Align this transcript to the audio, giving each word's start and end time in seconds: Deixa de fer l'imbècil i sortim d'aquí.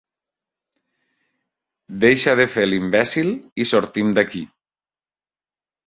Deixa 2.05 2.35
de 2.41 2.49
fer 2.55 2.65
l'imbècil 2.73 3.33
i 3.65 3.71
sortim 3.77 4.13
d'aquí. 4.21 4.47